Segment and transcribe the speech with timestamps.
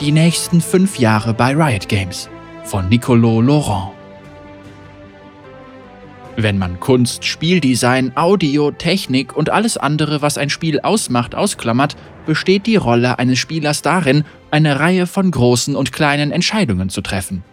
[0.00, 2.30] Die nächsten fünf Jahre bei Riot Games
[2.64, 3.90] von Nicolo Laurent.
[6.36, 12.64] Wenn man Kunst, Spieldesign, Audio, Technik und alles andere, was ein Spiel ausmacht, ausklammert, besteht
[12.64, 17.44] die Rolle eines Spielers darin, eine Reihe von großen und kleinen Entscheidungen zu treffen.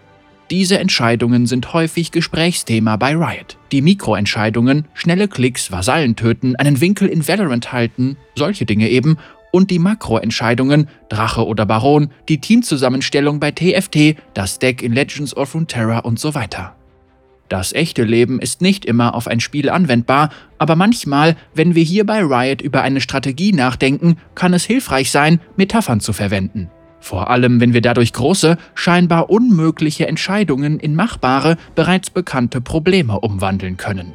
[0.49, 3.57] Diese Entscheidungen sind häufig Gesprächsthema bei Riot.
[3.73, 9.17] Die Mikroentscheidungen, schnelle Klicks, Vasallen töten, einen Winkel in Valorant halten, solche Dinge eben,
[9.57, 15.55] und die Makroentscheidungen, Drache oder Baron, die Teamzusammenstellung bei TFT, das Deck in Legends of
[15.55, 16.75] Runeterra und so weiter.
[17.49, 20.29] Das echte Leben ist nicht immer auf ein Spiel anwendbar,
[20.59, 25.39] aber manchmal, wenn wir hier bei Riot über eine Strategie nachdenken, kann es hilfreich sein,
[25.55, 26.69] Metaphern zu verwenden.
[26.99, 33.77] Vor allem, wenn wir dadurch große, scheinbar unmögliche Entscheidungen in machbare, bereits bekannte Probleme umwandeln
[33.77, 34.13] können.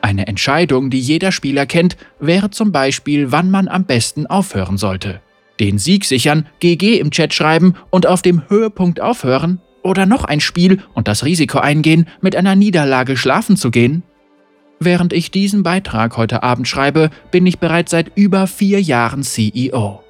[0.00, 5.20] Eine Entscheidung, die jeder Spieler kennt, wäre zum Beispiel, wann man am besten aufhören sollte.
[5.60, 9.60] Den Sieg sichern, GG im Chat schreiben und auf dem Höhepunkt aufhören?
[9.82, 14.02] Oder noch ein Spiel und das Risiko eingehen, mit einer Niederlage schlafen zu gehen?
[14.80, 20.00] Während ich diesen Beitrag heute Abend schreibe, bin ich bereits seit über vier Jahren CEO.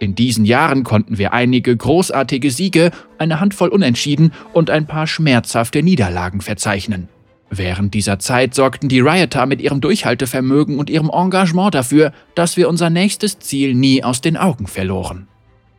[0.00, 5.82] In diesen Jahren konnten wir einige großartige Siege, eine Handvoll Unentschieden und ein paar schmerzhafte
[5.82, 7.08] Niederlagen verzeichnen.
[7.50, 12.68] Während dieser Zeit sorgten die Rioter mit ihrem Durchhaltevermögen und ihrem Engagement dafür, dass wir
[12.68, 15.28] unser nächstes Ziel nie aus den Augen verloren.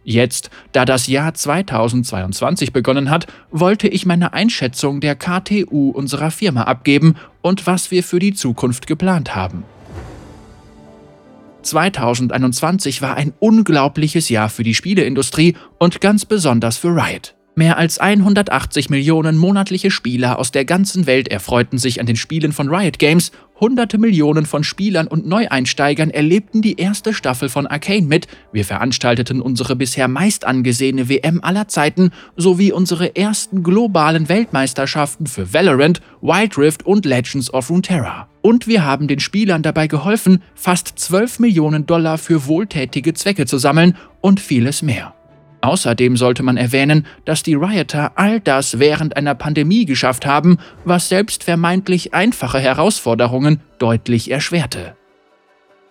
[0.03, 6.63] Jetzt, da das Jahr 2022 begonnen hat, wollte ich meine Einschätzung der KTU unserer Firma
[6.63, 9.65] abgeben und was wir für die Zukunft geplant haben.
[11.63, 17.36] 2021 war ein unglaubliches Jahr für die Spieleindustrie und ganz besonders für Riot.
[17.57, 22.51] Mehr als 180 Millionen monatliche Spieler aus der ganzen Welt erfreuten sich an den Spielen
[22.51, 28.05] von Riot Games, hunderte Millionen von Spielern und Neueinsteigern erlebten die erste Staffel von Arcane
[28.05, 35.25] mit, wir veranstalteten unsere bisher meist angesehene WM aller Zeiten sowie unsere ersten globalen Weltmeisterschaften
[35.25, 38.29] für Valorant, Wild Rift und Legends of Runeterra.
[38.43, 43.57] Und wir haben den Spielern dabei geholfen, fast 12 Millionen Dollar für wohltätige Zwecke zu
[43.57, 45.16] sammeln und vieles mehr.
[45.67, 51.09] Außerdem sollte man erwähnen, dass die Rioter all das während einer Pandemie geschafft haben, was
[51.09, 54.95] selbst vermeintlich einfache Herausforderungen deutlich erschwerte.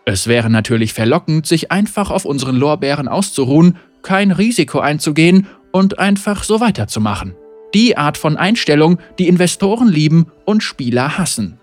[0.06, 6.43] Es wäre natürlich verlockend, sich einfach auf unseren Lorbeeren auszuruhen, kein Risiko einzugehen und einfach
[6.43, 7.34] so weiterzumachen.
[7.75, 11.60] Die Art von Einstellung, die Investoren lieben und Spieler hassen.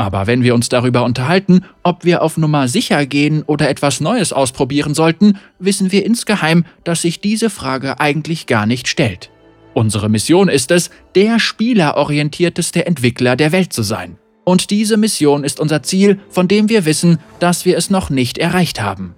[0.00, 4.32] Aber wenn wir uns darüber unterhalten, ob wir auf Nummer sicher gehen oder etwas Neues
[4.32, 9.30] ausprobieren sollten, wissen wir insgeheim, dass sich diese Frage eigentlich gar nicht stellt.
[9.74, 14.16] Unsere Mission ist es, der spielerorientierteste Entwickler der Welt zu sein.
[14.44, 18.38] Und diese Mission ist unser Ziel, von dem wir wissen, dass wir es noch nicht
[18.38, 19.14] erreicht haben.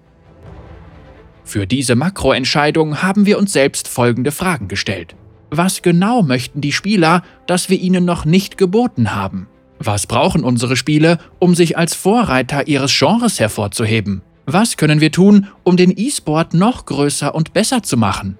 [1.44, 5.14] Für diese Makroentscheidung haben wir uns selbst folgende Fragen gestellt.
[5.48, 9.46] Was genau möchten die Spieler, das wir ihnen noch nicht geboten haben?
[9.84, 14.22] Was brauchen unsere Spiele, um sich als Vorreiter ihres Genres hervorzuheben?
[14.46, 18.38] Was können wir tun, um den E-Sport noch größer und besser zu machen?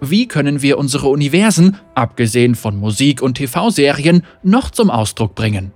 [0.00, 5.72] Wie können wir unsere Universen, abgesehen von Musik und TV-Serien, noch zum Ausdruck bringen?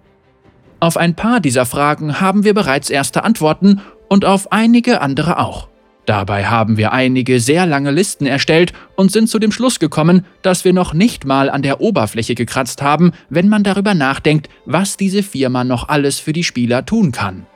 [0.80, 5.68] Auf ein paar dieser Fragen haben wir bereits erste Antworten und auf einige andere auch.
[6.06, 10.64] Dabei haben wir einige sehr lange Listen erstellt und sind zu dem Schluss gekommen, dass
[10.64, 15.22] wir noch nicht mal an der Oberfläche gekratzt haben, wenn man darüber nachdenkt, was diese
[15.22, 17.46] Firma noch alles für die Spieler tun kann.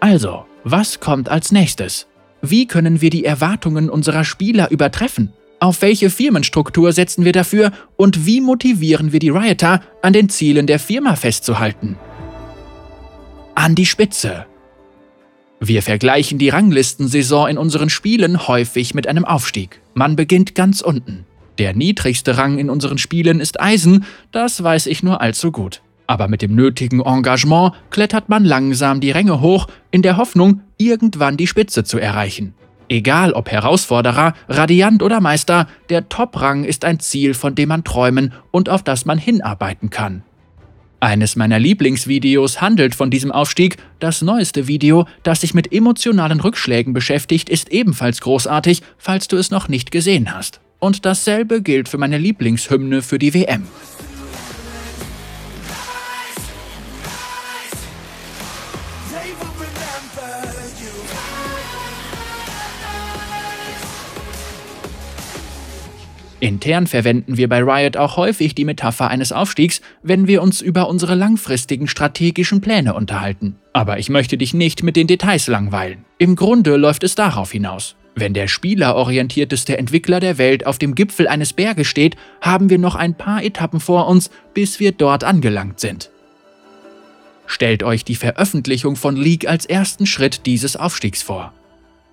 [0.00, 2.06] Also, was kommt als nächstes?
[2.40, 5.32] Wie können wir die Erwartungen unserer Spieler übertreffen?
[5.58, 10.66] Auf welche Firmenstruktur setzen wir dafür und wie motivieren wir die Rioter, an den Zielen
[10.66, 11.96] der Firma festzuhalten?
[13.54, 14.46] An die Spitze.
[15.60, 19.80] Wir vergleichen die Ranglistensaison in unseren Spielen häufig mit einem Aufstieg.
[19.94, 21.24] Man beginnt ganz unten.
[21.58, 25.80] Der niedrigste Rang in unseren Spielen ist Eisen, das weiß ich nur allzu gut.
[26.06, 31.38] Aber mit dem nötigen Engagement klettert man langsam die Ränge hoch, in der Hoffnung, irgendwann
[31.38, 32.54] die Spitze zu erreichen.
[32.88, 38.32] Egal ob Herausforderer, Radiant oder Meister, der Top-Rang ist ein Ziel, von dem man träumen
[38.52, 40.22] und auf das man hinarbeiten kann.
[41.06, 43.76] Eines meiner Lieblingsvideos handelt von diesem Aufstieg.
[44.00, 49.52] Das neueste Video, das sich mit emotionalen Rückschlägen beschäftigt, ist ebenfalls großartig, falls du es
[49.52, 50.58] noch nicht gesehen hast.
[50.80, 53.68] Und dasselbe gilt für meine Lieblingshymne für die WM.
[66.46, 70.88] Intern verwenden wir bei Riot auch häufig die Metapher eines Aufstiegs, wenn wir uns über
[70.88, 73.56] unsere langfristigen strategischen Pläne unterhalten.
[73.72, 76.04] Aber ich möchte dich nicht mit den Details langweilen.
[76.18, 77.96] Im Grunde läuft es darauf hinaus.
[78.14, 82.94] Wenn der spielerorientierteste Entwickler der Welt auf dem Gipfel eines Berges steht, haben wir noch
[82.94, 86.10] ein paar Etappen vor uns, bis wir dort angelangt sind.
[87.46, 91.52] Stellt euch die Veröffentlichung von League als ersten Schritt dieses Aufstiegs vor.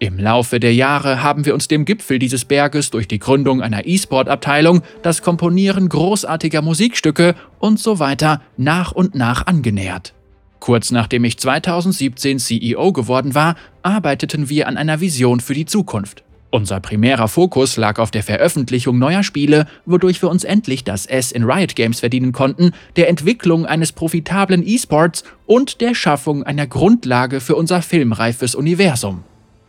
[0.03, 3.87] Im Laufe der Jahre haben wir uns dem Gipfel dieses Berges durch die Gründung einer
[3.87, 10.13] E-Sport-Abteilung, das Komponieren großartiger Musikstücke und so weiter nach und nach angenähert.
[10.59, 16.25] Kurz nachdem ich 2017 CEO geworden war, arbeiteten wir an einer Vision für die Zukunft.
[16.49, 21.31] Unser primärer Fokus lag auf der Veröffentlichung neuer Spiele, wodurch wir uns endlich das S
[21.31, 27.39] in Riot Games verdienen konnten, der Entwicklung eines profitablen E-Sports und der Schaffung einer Grundlage
[27.39, 29.23] für unser filmreifes Universum.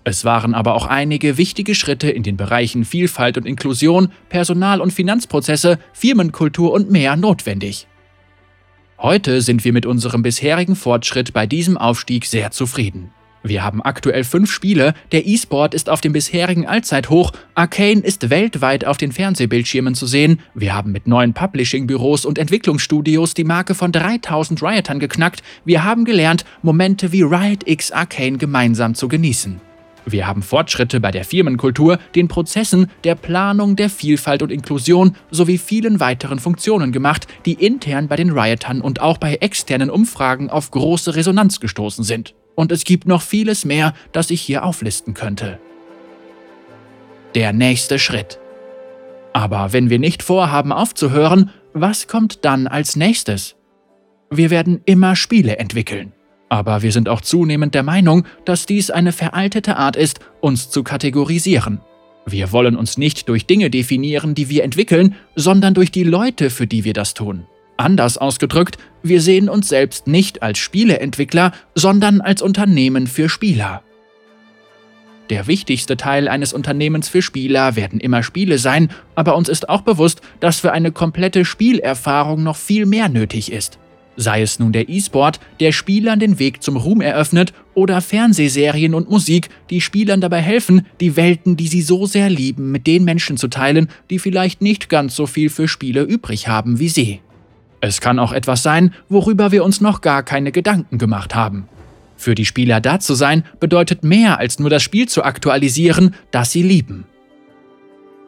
[0.06, 4.93] Es waren aber auch einige wichtige Schritte in den Bereichen Vielfalt und Inklusion, Personal- und
[4.93, 7.87] Finanzprozesse, Firmenkultur und mehr notwendig.
[8.99, 13.11] Heute sind wir mit unserem bisherigen Fortschritt bei diesem Aufstieg sehr zufrieden.
[13.43, 18.87] Wir haben aktuell fünf Spiele, der E-Sport ist auf dem bisherigen Allzeithoch, Arcane ist weltweit
[18.87, 23.93] auf den Fernsehbildschirmen zu sehen, wir haben mit neuen Publishing-Büros und Entwicklungsstudios die Marke von
[23.93, 29.61] 3000 Riotern geknackt, wir haben gelernt, Momente wie Riot X Arcane gemeinsam zu genießen.
[30.06, 35.59] Wir haben Fortschritte bei der Firmenkultur, den Prozessen, der Planung, der Vielfalt und Inklusion sowie
[35.59, 40.71] vielen weiteren Funktionen gemacht, die intern bei den Riotern und auch bei externen Umfragen auf
[40.71, 42.35] große Resonanz gestoßen sind.
[42.55, 45.59] Und es gibt noch vieles mehr, das ich hier auflisten könnte.
[47.35, 48.39] Der nächste Schritt.
[49.33, 53.56] Aber wenn wir nicht vorhaben aufzuhören, was kommt dann als nächstes?
[54.31, 56.13] Wir werden immer Spiele entwickeln.
[56.55, 60.85] Aber wir sind auch zunehmend der Meinung, dass dies eine veraltete Art ist, uns zu
[60.85, 61.81] kategorisieren.
[62.27, 66.69] Wir wollen uns nicht durch Dinge definieren, die wir entwickeln, sondern durch die Leute, für
[66.69, 67.45] die wir das tun.
[67.77, 73.83] Anders ausgedrückt, wir sehen uns selbst nicht als Spieleentwickler, sondern als Unternehmen für Spieler.
[75.31, 79.81] Der wichtigste Teil eines Unternehmens für Spieler werden immer Spiele sein, aber uns ist auch
[79.81, 83.81] bewusst, dass für eine komplette Spielerfahrung noch viel mehr nötig ist.
[84.16, 89.11] Sei es nun der E-Sport, der Spielern den Weg zum Ruhm eröffnet, oder Fernsehserien und
[89.11, 93.37] Musik, die Spielern dabei helfen, die Welten, die sie so sehr lieben, mit den Menschen
[93.37, 97.20] zu teilen, die vielleicht nicht ganz so viel für Spiele übrig haben wie sie.
[97.81, 101.69] Es kann auch etwas sein, worüber wir uns noch gar keine Gedanken gemacht haben.
[102.17, 106.52] Für die Spieler da zu sein, bedeutet mehr als nur das Spiel zu aktualisieren, das
[106.52, 107.05] sie lieben.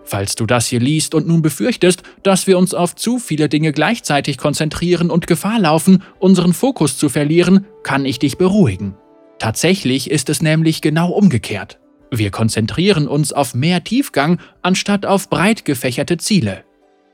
[0.06, 3.72] Falls du das hier liest und nun befürchtest, dass wir uns auf zu viele Dinge
[3.72, 8.94] gleichzeitig konzentrieren und Gefahr laufen, unseren Fokus zu verlieren, kann ich dich beruhigen.
[9.40, 11.80] Tatsächlich ist es nämlich genau umgekehrt.
[12.12, 16.62] Wir konzentrieren uns auf mehr Tiefgang anstatt auf breit gefächerte Ziele.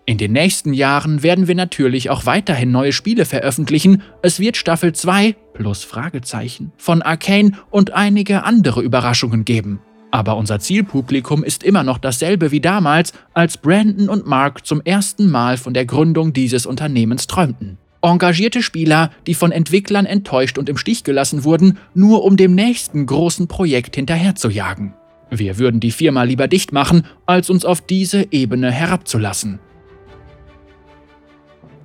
[0.04, 4.02] In den nächsten Jahren werden wir natürlich auch weiterhin neue Spiele veröffentlichen.
[4.20, 9.80] Es wird Staffel 2 plus Fragezeichen von Arcane und einige andere Überraschungen geben.
[10.12, 15.30] Aber unser Zielpublikum ist immer noch dasselbe wie damals, als Brandon und Mark zum ersten
[15.30, 17.78] Mal von der Gründung dieses Unternehmens träumten.
[18.02, 23.06] Engagierte Spieler, die von Entwicklern enttäuscht und im Stich gelassen wurden, nur um dem nächsten
[23.06, 24.92] großen Projekt hinterherzujagen.
[25.30, 29.60] Wir würden die Firma lieber dicht machen, als uns auf diese Ebene herabzulassen.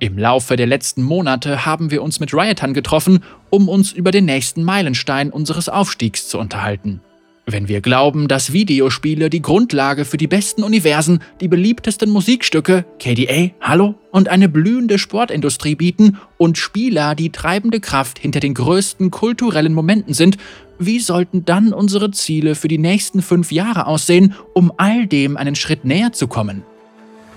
[0.00, 4.26] Im Laufe der letzten Monate haben wir uns mit Riotern getroffen, um uns über den
[4.26, 7.00] nächsten Meilenstein unseres Aufstiegs zu unterhalten.
[7.50, 13.52] Wenn wir glauben, dass Videospiele die Grundlage für die besten Universen, die beliebtesten Musikstücke, KDA,
[13.62, 19.72] Hallo und eine blühende Sportindustrie bieten und Spieler die treibende Kraft hinter den größten kulturellen
[19.72, 20.36] Momenten sind,
[20.78, 25.54] wie sollten dann unsere Ziele für die nächsten fünf Jahre aussehen, um all dem einen
[25.54, 26.64] Schritt näher zu kommen?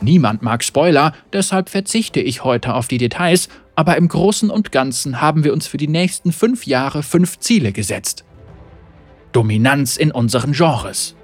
[0.01, 5.21] Niemand mag Spoiler, deshalb verzichte ich heute auf die Details, aber im Großen und Ganzen
[5.21, 8.25] haben wir uns für die nächsten fünf Jahre fünf Ziele gesetzt.
[9.31, 11.15] Dominanz in unseren Genres.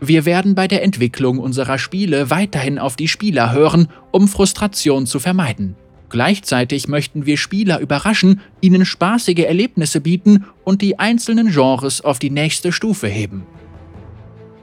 [0.00, 5.20] Wir werden bei der Entwicklung unserer Spiele weiterhin auf die Spieler hören, um Frustration zu
[5.20, 5.76] vermeiden.
[6.08, 12.30] Gleichzeitig möchten wir Spieler überraschen, ihnen spaßige Erlebnisse bieten und die einzelnen Genres auf die
[12.30, 13.46] nächste Stufe heben.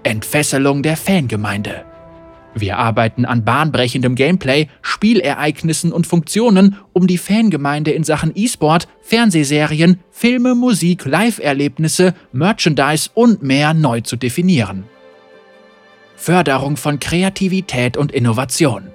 [0.04, 1.86] Entfesselung der Fangemeinde.
[2.56, 10.00] Wir arbeiten an bahnbrechendem Gameplay, Spielereignissen und Funktionen, um die Fangemeinde in Sachen E-Sport, Fernsehserien,
[10.12, 14.86] Filme, Musik, Live-Erlebnisse, Merchandise und mehr neu zu definieren.
[16.16, 18.90] Förderung von Kreativität und Innovation.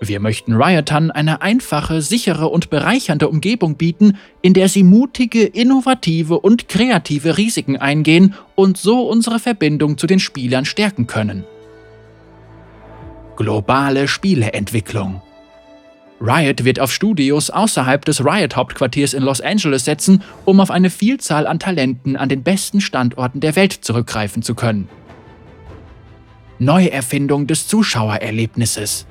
[0.00, 6.40] Wir möchten Riotern eine einfache, sichere und bereichernde Umgebung bieten, in der sie mutige, innovative
[6.40, 11.44] und kreative Risiken eingehen und so unsere Verbindung zu den Spielern stärken können
[13.42, 15.20] globale Spieleentwicklung.
[16.20, 21.48] Riot wird auf Studios außerhalb des Riot-Hauptquartiers in Los Angeles setzen, um auf eine Vielzahl
[21.48, 24.88] an Talenten an den besten Standorten der Welt zurückgreifen zu können.
[26.60, 29.06] Neuerfindung des Zuschauererlebnisses.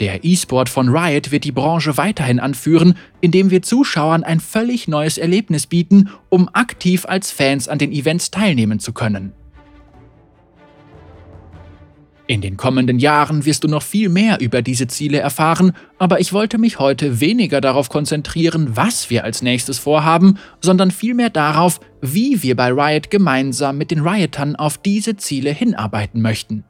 [0.00, 5.18] Der E-Sport von Riot wird die Branche weiterhin anführen, indem wir Zuschauern ein völlig neues
[5.18, 9.34] Erlebnis bieten, um aktiv als Fans an den Events teilnehmen zu können.
[12.30, 16.34] In den kommenden Jahren wirst du noch viel mehr über diese Ziele erfahren, aber ich
[16.34, 22.42] wollte mich heute weniger darauf konzentrieren, was wir als nächstes vorhaben, sondern vielmehr darauf, wie
[22.42, 26.64] wir bei Riot gemeinsam mit den Riotern auf diese Ziele hinarbeiten möchten.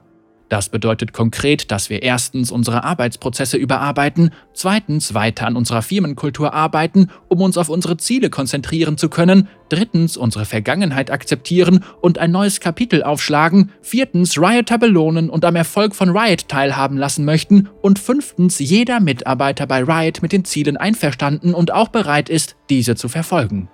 [0.49, 7.11] Das bedeutet konkret, dass wir erstens unsere Arbeitsprozesse überarbeiten, zweitens weiter an unserer Firmenkultur arbeiten,
[7.29, 12.61] um uns auf unsere Ziele konzentrieren zu können, drittens unsere Vergangenheit akzeptieren und ein neues
[12.61, 18.59] Kapitel aufschlagen, viertens Rioter belohnen und am Erfolg von Riot teilhaben lassen möchten und fünftens
[18.59, 23.69] jeder Mitarbeiter bei Riot mit den Zielen einverstanden und auch bereit ist, diese zu verfolgen.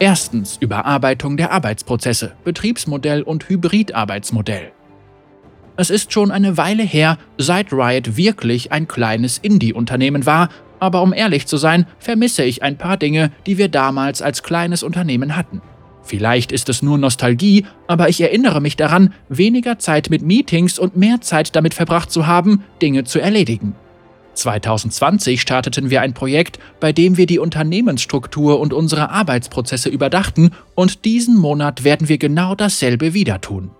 [0.00, 4.70] Erstens Überarbeitung der Arbeitsprozesse, Betriebsmodell und Hybridarbeitsmodell.
[5.76, 11.12] Es ist schon eine Weile her, seit Riot wirklich ein kleines Indie-Unternehmen war, aber um
[11.12, 15.62] ehrlich zu sein, vermisse ich ein paar Dinge, die wir damals als kleines Unternehmen hatten.
[16.04, 20.96] Vielleicht ist es nur Nostalgie, aber ich erinnere mich daran, weniger Zeit mit Meetings und
[20.96, 23.74] mehr Zeit damit verbracht zu haben, Dinge zu erledigen.
[24.38, 31.04] 2020 starteten wir ein Projekt, bei dem wir die Unternehmensstruktur und unsere Arbeitsprozesse überdachten und
[31.04, 33.70] diesen Monat werden wir genau dasselbe wieder tun.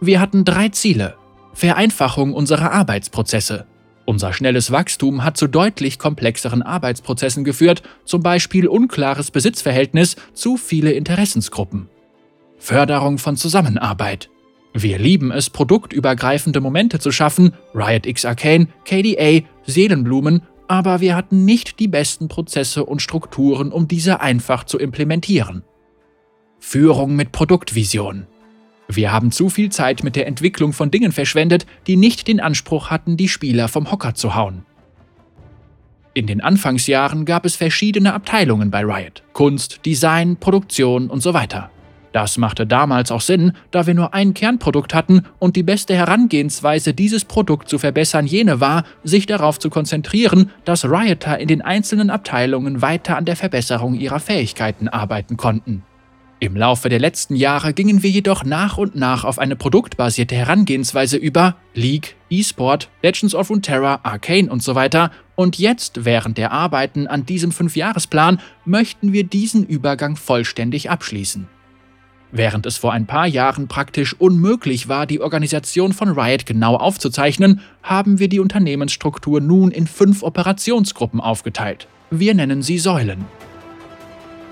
[0.00, 1.14] Wir hatten drei Ziele.
[1.54, 3.66] Vereinfachung unserer Arbeitsprozesse.
[4.04, 10.92] Unser schnelles Wachstum hat zu deutlich komplexeren Arbeitsprozessen geführt, zum Beispiel unklares Besitzverhältnis, zu viele
[10.92, 11.88] Interessensgruppen.
[12.58, 14.28] Förderung von Zusammenarbeit.
[14.74, 21.44] Wir lieben es, produktübergreifende Momente zu schaffen, Riot X Arcane, KDA, Seelenblumen, aber wir hatten
[21.44, 25.64] nicht die besten Prozesse und Strukturen, um diese einfach zu implementieren.
[26.58, 28.26] Führung mit Produktvision.
[28.88, 32.90] Wir haben zu viel Zeit mit der Entwicklung von Dingen verschwendet, die nicht den Anspruch
[32.90, 34.64] hatten, die Spieler vom Hocker zu hauen.
[36.14, 39.22] In den Anfangsjahren gab es verschiedene Abteilungen bei Riot.
[39.32, 41.70] Kunst, Design, Produktion und so weiter.
[42.12, 46.92] Das machte damals auch Sinn, da wir nur ein Kernprodukt hatten und die beste Herangehensweise,
[46.92, 52.10] dieses Produkt zu verbessern, jene war, sich darauf zu konzentrieren, dass Rioter in den einzelnen
[52.10, 55.84] Abteilungen weiter an der Verbesserung ihrer Fähigkeiten arbeiten konnten.
[56.38, 61.16] Im Laufe der letzten Jahre gingen wir jedoch nach und nach auf eine produktbasierte Herangehensweise
[61.16, 67.06] über League, E-Sport, Legends of Runeterra, Arcane und so weiter und jetzt, während der Arbeiten
[67.06, 71.48] an diesem Fünfjahresplan, möchten wir diesen Übergang vollständig abschließen.
[72.34, 77.60] Während es vor ein paar Jahren praktisch unmöglich war, die Organisation von Riot genau aufzuzeichnen,
[77.82, 81.88] haben wir die Unternehmensstruktur nun in fünf Operationsgruppen aufgeteilt.
[82.10, 83.26] Wir nennen sie Säulen.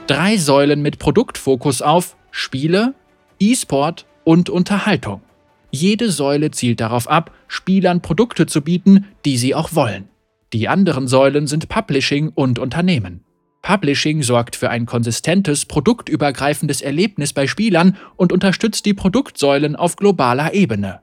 [0.06, 2.94] Drei Säulen mit Produktfokus auf Spiele,
[3.38, 5.22] E-Sport und Unterhaltung.
[5.70, 10.08] Jede Säule zielt darauf ab, Spielern Produkte zu bieten, die sie auch wollen.
[10.52, 13.24] Die anderen Säulen sind Publishing und Unternehmen.
[13.62, 20.54] Publishing sorgt für ein konsistentes, produktübergreifendes Erlebnis bei Spielern und unterstützt die Produktsäulen auf globaler
[20.54, 21.00] Ebene.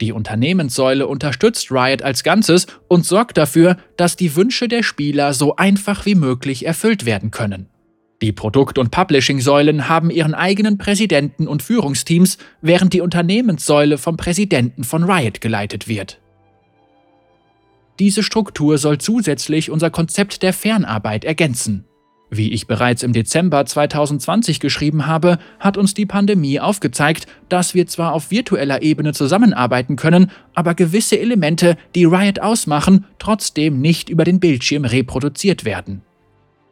[0.00, 5.56] Die Unternehmenssäule unterstützt Riot als Ganzes und sorgt dafür, dass die Wünsche der Spieler so
[5.56, 7.68] einfach wie möglich erfüllt werden können.
[8.22, 14.82] Die Produkt- und Publishing-Säulen haben ihren eigenen Präsidenten und Führungsteams, während die Unternehmenssäule vom Präsidenten
[14.82, 16.20] von Riot geleitet wird.
[17.98, 21.84] Diese Struktur soll zusätzlich unser Konzept der Fernarbeit ergänzen.
[22.30, 27.86] Wie ich bereits im Dezember 2020 geschrieben habe, hat uns die Pandemie aufgezeigt, dass wir
[27.86, 34.24] zwar auf virtueller Ebene zusammenarbeiten können, aber gewisse Elemente, die Riot ausmachen, trotzdem nicht über
[34.24, 36.02] den Bildschirm reproduziert werden.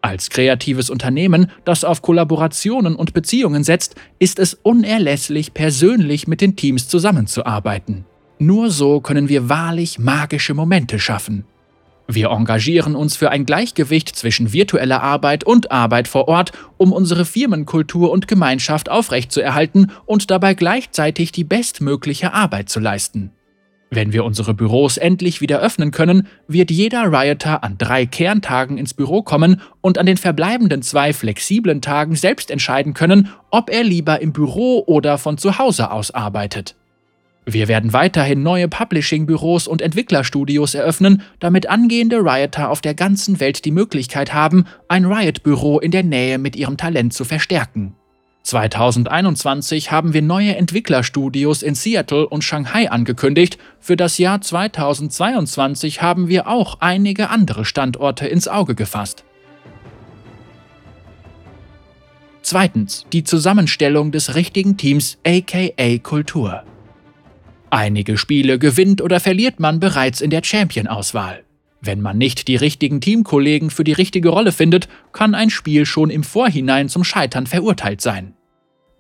[0.02, 6.54] Als kreatives Unternehmen, das auf Kollaborationen und Beziehungen setzt, ist es unerlässlich, persönlich mit den
[6.54, 8.04] Teams zusammenzuarbeiten.
[8.38, 11.44] Nur so können wir wahrlich magische Momente schaffen.
[12.08, 17.24] Wir engagieren uns für ein Gleichgewicht zwischen virtueller Arbeit und Arbeit vor Ort, um unsere
[17.24, 23.32] Firmenkultur und Gemeinschaft aufrechtzuerhalten und dabei gleichzeitig die bestmögliche Arbeit zu leisten.
[23.90, 28.94] Wenn wir unsere Büros endlich wieder öffnen können, wird jeder Rioter an drei Kerntagen ins
[28.94, 34.20] Büro kommen und an den verbleibenden zwei flexiblen Tagen selbst entscheiden können, ob er lieber
[34.20, 36.74] im Büro oder von zu Hause aus arbeitet.
[37.48, 43.64] Wir werden weiterhin neue Publishing-Büros und Entwicklerstudios eröffnen, damit angehende Rioter auf der ganzen Welt
[43.64, 47.94] die Möglichkeit haben, ein Riot-Büro in der Nähe mit ihrem Talent zu verstärken.
[48.42, 53.58] 2021 haben wir neue Entwicklerstudios in Seattle und Shanghai angekündigt.
[53.78, 59.24] Für das Jahr 2022 haben wir auch einige andere Standorte ins Auge gefasst.
[62.42, 66.64] Zweitens, die Zusammenstellung des richtigen Teams aka Kultur.
[67.70, 71.42] Einige Spiele gewinnt oder verliert man bereits in der Champion-Auswahl.
[71.80, 76.10] Wenn man nicht die richtigen Teamkollegen für die richtige Rolle findet, kann ein Spiel schon
[76.10, 78.34] im Vorhinein zum Scheitern verurteilt sein.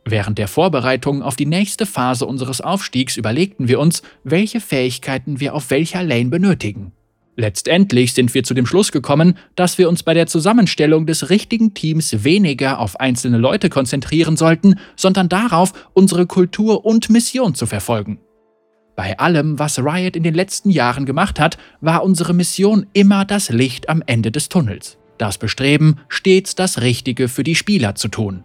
[0.04, 5.54] Während der Vorbereitung auf die nächste Phase unseres Aufstiegs überlegten wir uns, welche Fähigkeiten wir
[5.54, 6.92] auf welcher Lane benötigen.
[7.34, 11.74] Letztendlich sind wir zu dem Schluss gekommen, dass wir uns bei der Zusammenstellung des richtigen
[11.74, 18.18] Teams weniger auf einzelne Leute konzentrieren sollten, sondern darauf, unsere Kultur und Mission zu verfolgen.
[18.96, 23.50] Bei allem, was Riot in den letzten Jahren gemacht hat, war unsere Mission immer das
[23.50, 24.96] Licht am Ende des Tunnels.
[25.18, 28.44] Das Bestreben, stets das Richtige für die Spieler zu tun.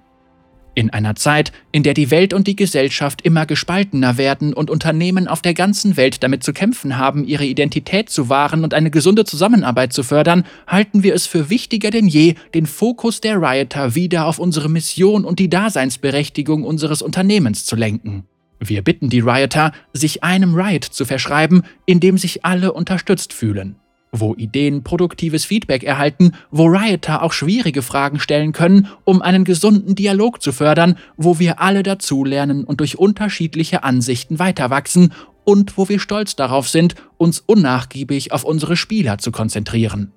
[0.74, 5.28] In einer Zeit, in der die Welt und die Gesellschaft immer gespaltener werden und Unternehmen
[5.28, 9.26] auf der ganzen Welt damit zu kämpfen haben, ihre Identität zu wahren und eine gesunde
[9.26, 14.26] Zusammenarbeit zu fördern, halten wir es für wichtiger denn je, den Fokus der Rioter wieder
[14.26, 18.26] auf unsere Mission und die Daseinsberechtigung unseres Unternehmens zu lenken.
[18.64, 23.76] Wir bitten die Rioter, sich einem Riot zu verschreiben, in dem sich alle unterstützt fühlen
[24.12, 29.96] wo Ideen produktives Feedback erhalten, wo Rioter auch schwierige Fragen stellen können, um einen gesunden
[29.96, 35.14] Dialog zu fördern, wo wir alle dazulernen und durch unterschiedliche Ansichten weiterwachsen
[35.44, 40.12] und wo wir stolz darauf sind, uns unnachgiebig auf unsere Spieler zu konzentrieren.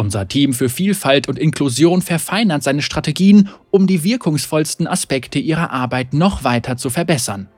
[0.00, 6.14] Unser Team für Vielfalt und Inklusion verfeinert seine Strategien, um die wirkungsvollsten Aspekte ihrer Arbeit
[6.14, 7.48] noch weiter zu verbessern.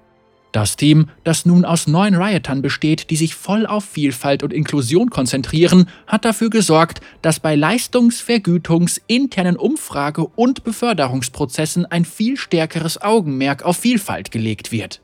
[0.51, 5.09] Das Team, das nun aus neun Riotern besteht, die sich voll auf Vielfalt und Inklusion
[5.09, 13.01] konzentrieren, hat dafür gesorgt, dass bei Leistungs-, Vergütungs-, internen Umfrage- und Beförderungsprozessen ein viel stärkeres
[13.01, 15.01] Augenmerk auf Vielfalt gelegt wird.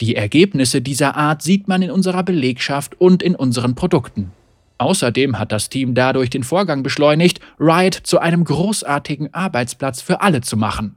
[0.00, 4.32] Die Ergebnisse dieser Art sieht man in unserer Belegschaft und in unseren Produkten.
[4.78, 10.40] Außerdem hat das Team dadurch den Vorgang beschleunigt, Riot zu einem großartigen Arbeitsplatz für alle
[10.40, 10.96] zu machen.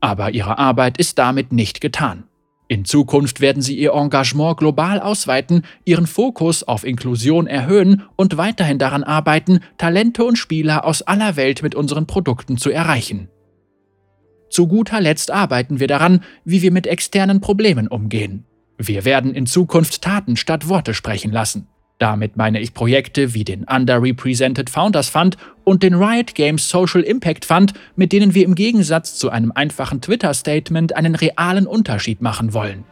[0.00, 2.24] Aber ihre Arbeit ist damit nicht getan.
[2.68, 8.78] In Zukunft werden sie ihr Engagement global ausweiten, ihren Fokus auf Inklusion erhöhen und weiterhin
[8.78, 13.28] daran arbeiten, Talente und Spieler aus aller Welt mit unseren Produkten zu erreichen.
[14.50, 18.44] Zu guter Letzt arbeiten wir daran, wie wir mit externen Problemen umgehen.
[18.78, 21.68] Wir werden in Zukunft Taten statt Worte sprechen lassen.
[21.98, 27.46] Damit meine ich Projekte wie den Underrepresented Founders Fund und den Riot Games Social Impact
[27.46, 32.84] Fund, mit denen wir im Gegensatz zu einem einfachen Twitter-Statement einen realen Unterschied machen wollen.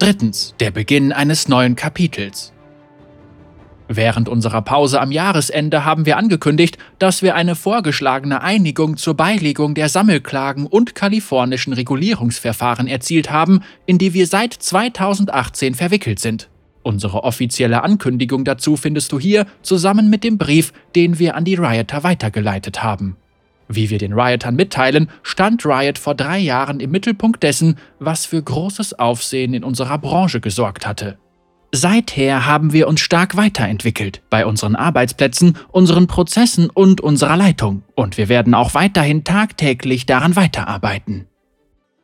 [0.00, 2.52] Drittens, der Beginn eines neuen Kapitels.
[3.86, 9.74] Während unserer Pause am Jahresende haben wir angekündigt, dass wir eine vorgeschlagene Einigung zur Beilegung
[9.74, 16.48] der Sammelklagen und kalifornischen Regulierungsverfahren erzielt haben, in die wir seit 2018 verwickelt sind.
[16.82, 21.54] Unsere offizielle Ankündigung dazu findest du hier zusammen mit dem Brief, den wir an die
[21.54, 23.16] Rioter weitergeleitet haben.
[23.68, 28.42] Wie wir den Riotern mitteilen, stand Riot vor drei Jahren im Mittelpunkt dessen, was für
[28.42, 31.18] großes Aufsehen in unserer Branche gesorgt hatte.
[31.72, 38.18] Seither haben wir uns stark weiterentwickelt bei unseren Arbeitsplätzen, unseren Prozessen und unserer Leitung, und
[38.18, 41.29] wir werden auch weiterhin tagtäglich daran weiterarbeiten.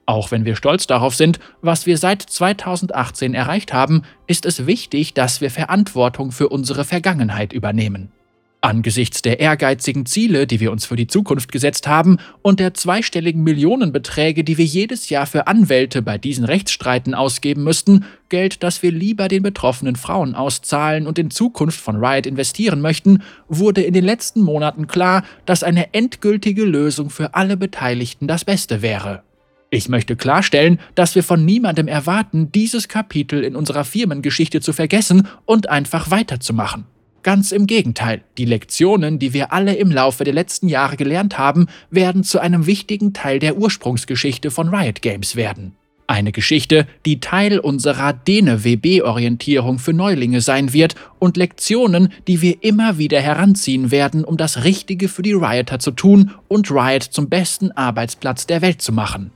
[0.07, 5.15] Auch wenn wir stolz darauf sind, was wir seit 2018 erreicht haben, ist es wichtig,
[5.15, 8.13] dass wir Verantwortung für unsere Vergangenheit übernehmen.
[8.61, 13.43] Angesichts der ehrgeizigen Ziele, die wir uns für die Zukunft gesetzt haben und der zweistelligen
[13.43, 18.93] Millionenbeträge, die wir jedes Jahr für Anwälte bei diesen Rechtsstreiten ausgeben müssten, Geld, das wir
[18.93, 24.05] lieber den betroffenen Frauen auszahlen und in Zukunft von Riot investieren möchten, wurde in den
[24.05, 29.23] letzten Monaten klar, dass eine endgültige Lösung für alle Beteiligten das Beste wäre.
[29.71, 35.27] Ich möchte klarstellen, dass wir von niemandem erwarten, dieses Kapitel in unserer Firmengeschichte zu vergessen
[35.45, 36.85] und einfach weiterzumachen.
[37.25, 41.67] Ganz im Gegenteil, die Lektionen, die wir alle im Laufe der letzten Jahre gelernt haben,
[41.91, 45.75] werden zu einem wichtigen Teil der Ursprungsgeschichte von Riot Games werden.
[46.07, 52.99] Eine Geschichte, die Teil unserer Dene-WB-Orientierung für Neulinge sein wird und Lektionen, die wir immer
[52.99, 57.73] wieder heranziehen werden, um das Richtige für die Rioter zu tun und Riot zum besten
[57.73, 59.33] Arbeitsplatz der Welt zu machen.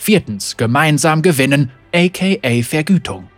[0.00, 3.28] Viertens, gemeinsam gewinnen, aka Vergütung.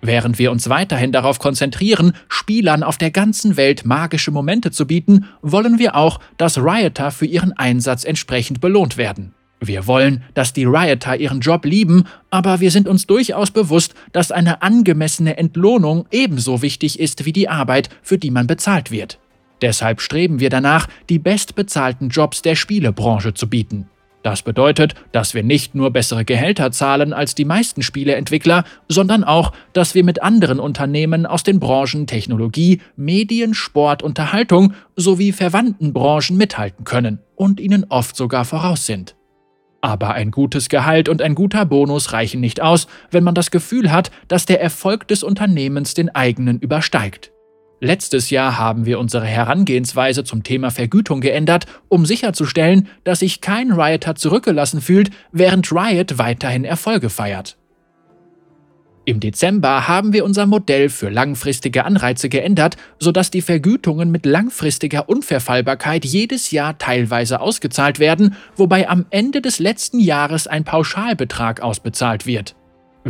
[0.00, 5.26] Während wir uns weiterhin darauf konzentrieren, Spielern auf der ganzen Welt magische Momente zu bieten,
[5.42, 9.34] wollen wir auch, dass Rioter für ihren Einsatz entsprechend belohnt werden.
[9.60, 14.32] Wir wollen, dass die Rioter ihren Job lieben, aber wir sind uns durchaus bewusst, dass
[14.32, 19.18] eine angemessene Entlohnung ebenso wichtig ist wie die Arbeit, für die man bezahlt wird.
[19.60, 23.90] Deshalb streben wir danach, die bestbezahlten Jobs der Spielebranche zu bieten.
[24.28, 29.52] Das bedeutet, dass wir nicht nur bessere Gehälter zahlen als die meisten Spieleentwickler, sondern auch,
[29.72, 36.36] dass wir mit anderen Unternehmen aus den Branchen Technologie, Medien, Sport, Unterhaltung sowie verwandten Branchen
[36.36, 39.16] mithalten können und ihnen oft sogar voraus sind.
[39.80, 43.90] Aber ein gutes Gehalt und ein guter Bonus reichen nicht aus, wenn man das Gefühl
[43.90, 47.32] hat, dass der Erfolg des Unternehmens den eigenen übersteigt.
[47.80, 53.70] Letztes Jahr haben wir unsere Herangehensweise zum Thema Vergütung geändert, um sicherzustellen, dass sich kein
[53.70, 57.56] Rioter zurückgelassen fühlt, während Riot weiterhin Erfolge feiert.
[59.04, 65.08] Im Dezember haben wir unser Modell für langfristige Anreize geändert, sodass die Vergütungen mit langfristiger
[65.08, 72.26] Unverfallbarkeit jedes Jahr teilweise ausgezahlt werden, wobei am Ende des letzten Jahres ein Pauschalbetrag ausbezahlt
[72.26, 72.54] wird.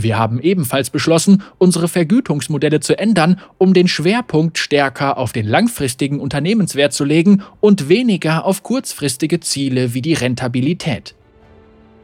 [0.02, 6.20] Wir haben ebenfalls beschlossen, unsere Vergütungsmodelle zu ändern, um den Schwerpunkt stärker auf den langfristigen
[6.20, 11.14] Unternehmenswert zu legen und weniger auf kurzfristige Ziele wie die Rentabilität.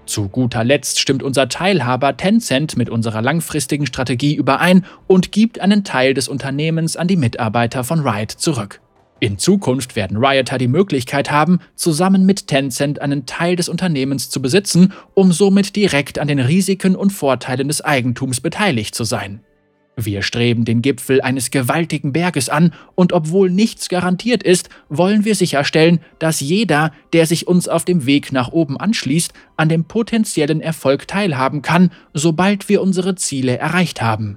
[0.07, 5.83] Zu guter Letzt stimmt unser Teilhaber Tencent mit unserer langfristigen Strategie überein und gibt einen
[5.83, 8.81] Teil des Unternehmens an die Mitarbeiter von Riot zurück.
[9.25, 14.43] In Zukunft werden Rioter die Möglichkeit haben, zusammen mit Tencent einen Teil des Unternehmens zu
[14.43, 19.41] besitzen, um somit direkt an den Risiken und Vorteilen des Eigentums beteiligt zu sein.
[19.97, 25.35] Wir streben den Gipfel eines gewaltigen Berges an, und obwohl nichts garantiert ist, wollen wir
[25.35, 30.61] sicherstellen, dass jeder, der sich uns auf dem Weg nach oben anschließt, an dem potenziellen
[30.61, 34.37] Erfolg teilhaben kann, sobald wir unsere Ziele erreicht haben.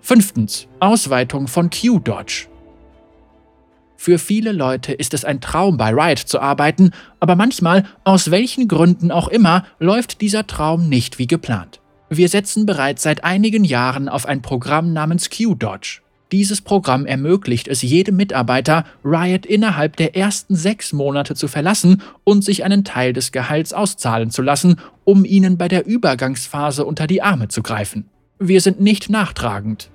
[0.00, 0.68] Fünftens.
[0.78, 2.49] Ausweitung von Q-Dodge.
[4.02, 8.66] Für viele Leute ist es ein Traum, bei Riot zu arbeiten, aber manchmal, aus welchen
[8.66, 11.82] Gründen auch immer, läuft dieser Traum nicht wie geplant.
[12.08, 16.00] Wir setzen bereits seit einigen Jahren auf ein Programm namens Q-Dodge.
[16.32, 22.42] Dieses Programm ermöglicht es jedem Mitarbeiter, Riot innerhalb der ersten sechs Monate zu verlassen und
[22.42, 27.20] sich einen Teil des Gehalts auszahlen zu lassen, um ihnen bei der Übergangsphase unter die
[27.20, 28.08] Arme zu greifen.
[28.38, 29.90] Wir sind nicht nachtragend.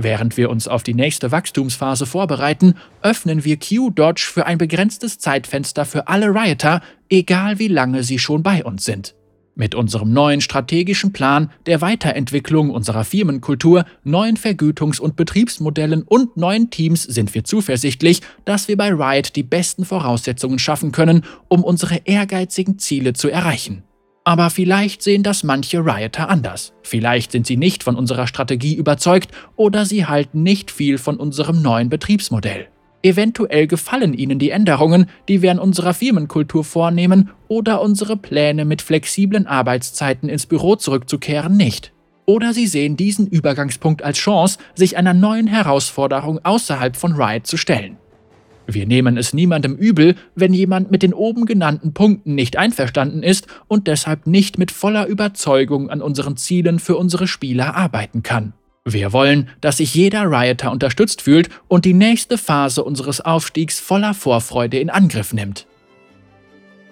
[0.00, 5.84] Während wir uns auf die nächste Wachstumsphase vorbereiten, öffnen wir Q-Dodge für ein begrenztes Zeitfenster
[5.84, 9.16] für alle Rioter, egal wie lange sie schon bei uns sind.
[9.56, 16.70] Mit unserem neuen strategischen Plan der Weiterentwicklung unserer Firmenkultur, neuen Vergütungs- und Betriebsmodellen und neuen
[16.70, 22.02] Teams sind wir zuversichtlich, dass wir bei Riot die besten Voraussetzungen schaffen können, um unsere
[22.04, 23.82] ehrgeizigen Ziele zu erreichen.
[24.28, 26.74] Aber vielleicht sehen das manche Rioter anders.
[26.82, 31.62] Vielleicht sind sie nicht von unserer Strategie überzeugt oder sie halten nicht viel von unserem
[31.62, 32.66] neuen Betriebsmodell.
[33.02, 38.82] Eventuell gefallen ihnen die Änderungen, die wir an unserer Firmenkultur vornehmen, oder unsere Pläne mit
[38.82, 41.94] flexiblen Arbeitszeiten ins Büro zurückzukehren nicht.
[42.26, 47.56] Oder sie sehen diesen Übergangspunkt als Chance, sich einer neuen Herausforderung außerhalb von Riot zu
[47.56, 47.96] stellen.
[48.70, 53.46] Wir nehmen es niemandem übel, wenn jemand mit den oben genannten Punkten nicht einverstanden ist
[53.66, 58.52] und deshalb nicht mit voller Überzeugung an unseren Zielen für unsere Spieler arbeiten kann.
[58.84, 64.12] Wir wollen, dass sich jeder Rioter unterstützt fühlt und die nächste Phase unseres Aufstiegs voller
[64.12, 65.66] Vorfreude in Angriff nimmt.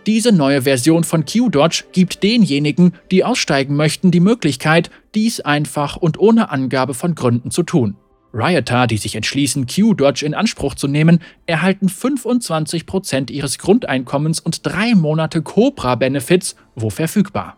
[0.06, 6.18] Diese neue Version von Q-Dodge gibt denjenigen, die aussteigen möchten, die Möglichkeit, dies einfach und
[6.18, 7.96] ohne Angabe von Gründen zu tun.
[8.36, 14.94] Rioter, die sich entschließen, Q-Dodge in Anspruch zu nehmen, erhalten 25% ihres Grundeinkommens und drei
[14.94, 17.56] Monate Cobra-Benefits, wo verfügbar.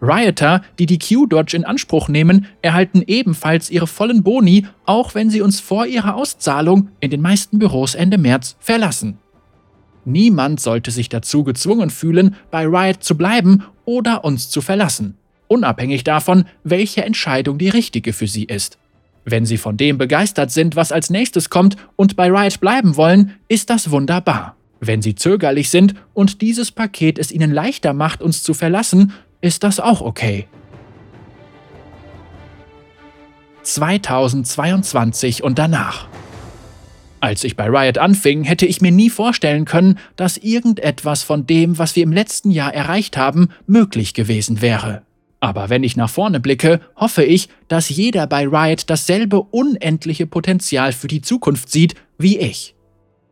[0.00, 5.40] Rioter, die die Q-Dodge in Anspruch nehmen, erhalten ebenfalls ihre vollen Boni, auch wenn sie
[5.40, 9.18] uns vor ihrer Auszahlung in den meisten Büros Ende März verlassen.
[10.04, 15.16] Niemand sollte sich dazu gezwungen fühlen, bei Riot zu bleiben oder uns zu verlassen,
[15.48, 18.78] unabhängig davon, welche Entscheidung die richtige für sie ist.
[19.30, 23.36] Wenn sie von dem begeistert sind, was als nächstes kommt und bei Riot bleiben wollen,
[23.46, 24.56] ist das wunderbar.
[24.80, 29.62] Wenn sie zögerlich sind und dieses Paket es ihnen leichter macht, uns zu verlassen, ist
[29.62, 30.48] das auch okay.
[33.62, 36.08] 2022 und danach.
[37.20, 41.78] Als ich bei Riot anfing, hätte ich mir nie vorstellen können, dass irgendetwas von dem,
[41.78, 45.02] was wir im letzten Jahr erreicht haben, möglich gewesen wäre.
[45.40, 50.92] Aber wenn ich nach vorne blicke, hoffe ich, dass jeder bei Riot dasselbe unendliche Potenzial
[50.92, 52.74] für die Zukunft sieht wie ich.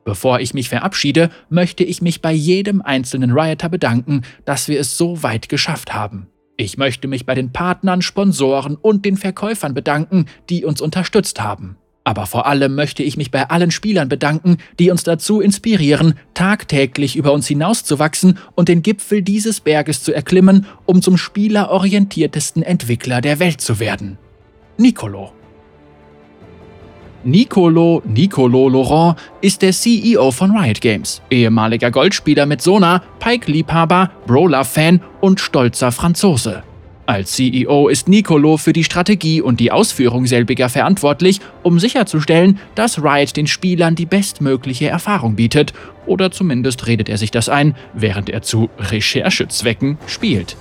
[0.04, 4.96] Bevor ich mich verabschiede, möchte ich mich bei jedem einzelnen Rioter bedanken, dass wir es
[4.96, 6.28] so weit geschafft haben.
[6.56, 11.76] Ich möchte mich bei den Partnern, Sponsoren und den Verkäufern bedanken, die uns unterstützt haben.
[12.08, 17.16] Aber vor allem möchte ich mich bei allen Spielern bedanken, die uns dazu inspirieren, tagtäglich
[17.16, 23.40] über uns hinauszuwachsen und den Gipfel dieses Berges zu erklimmen, um zum spielerorientiertesten Entwickler der
[23.40, 24.16] Welt zu werden.
[24.78, 25.32] Nicolo
[27.24, 35.02] Nicolo Nicolo Laurent ist der CEO von Riot Games, ehemaliger Goldspieler mit Sona, Pike-Liebhaber, Brawler-Fan
[35.20, 36.62] und stolzer Franzose.
[37.08, 43.02] Als CEO ist Nicolo für die Strategie und die Ausführung selbiger verantwortlich, um sicherzustellen, dass
[43.02, 45.72] Riot den Spielern die bestmögliche Erfahrung bietet,
[46.04, 50.58] oder zumindest redet er sich das ein, während er zu Recherchezwecken spielt.